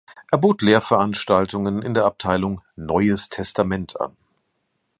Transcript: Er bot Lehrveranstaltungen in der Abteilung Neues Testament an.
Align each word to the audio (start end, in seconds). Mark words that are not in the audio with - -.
Er 0.31 0.39
bot 0.39 0.63
Lehrveranstaltungen 0.63 1.83
in 1.83 1.93
der 1.93 2.05
Abteilung 2.05 2.61
Neues 2.75 3.29
Testament 3.29 4.01
an. 4.01 4.17